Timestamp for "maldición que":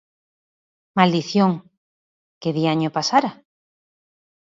0.99-2.49